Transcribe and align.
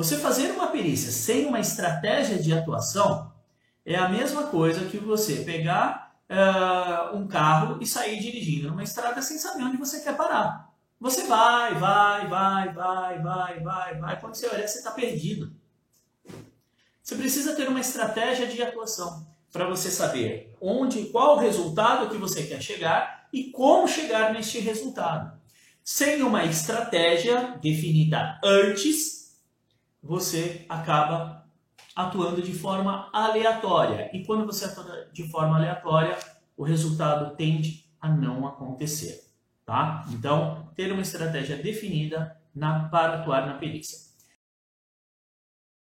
Você 0.00 0.16
fazer 0.16 0.52
uma 0.52 0.68
perícia 0.68 1.12
sem 1.12 1.44
uma 1.44 1.60
estratégia 1.60 2.38
de 2.38 2.54
atuação 2.54 3.30
é 3.84 3.96
a 3.96 4.08
mesma 4.08 4.44
coisa 4.44 4.86
que 4.86 4.96
você 4.96 5.42
pegar 5.44 6.16
uh, 6.26 7.14
um 7.18 7.28
carro 7.28 7.76
e 7.82 7.86
sair 7.86 8.18
dirigindo 8.18 8.70
numa 8.70 8.82
estrada 8.82 9.20
sem 9.20 9.36
saber 9.36 9.62
onde 9.62 9.76
você 9.76 10.00
quer 10.00 10.16
parar. 10.16 10.72
Você 10.98 11.24
vai, 11.24 11.74
vai, 11.74 12.26
vai, 12.28 12.72
vai, 12.72 13.20
vai, 13.20 13.60
vai, 13.60 14.00
vai. 14.00 14.20
Quando 14.20 14.36
você 14.36 14.46
olhar, 14.46 14.66
você 14.66 14.78
está 14.78 14.90
perdido. 14.90 15.52
Você 17.02 17.14
precisa 17.14 17.54
ter 17.54 17.68
uma 17.68 17.80
estratégia 17.80 18.46
de 18.46 18.62
atuação 18.62 19.26
para 19.52 19.66
você 19.66 19.90
saber 19.90 20.56
onde, 20.62 21.10
qual 21.10 21.36
o 21.36 21.40
resultado 21.40 22.08
que 22.08 22.16
você 22.16 22.44
quer 22.44 22.62
chegar 22.62 23.28
e 23.30 23.50
como 23.50 23.86
chegar 23.86 24.32
neste 24.32 24.60
resultado. 24.60 25.38
Sem 25.84 26.22
uma 26.22 26.46
estratégia 26.46 27.58
definida 27.60 28.40
antes, 28.42 29.19
você 30.02 30.64
acaba 30.68 31.46
atuando 31.94 32.42
de 32.42 32.52
forma 32.52 33.08
aleatória. 33.12 34.10
E 34.12 34.24
quando 34.24 34.46
você 34.46 34.64
atua 34.64 35.08
de 35.12 35.28
forma 35.28 35.56
aleatória, 35.56 36.16
o 36.56 36.64
resultado 36.64 37.36
tende 37.36 37.84
a 38.00 38.08
não 38.08 38.46
acontecer. 38.46 39.30
Tá? 39.64 40.04
Então, 40.10 40.68
ter 40.74 40.90
uma 40.90 41.02
estratégia 41.02 41.56
definida 41.56 42.36
na, 42.54 42.88
para 42.88 43.20
atuar 43.20 43.46
na 43.46 43.54
perícia. 43.54 44.09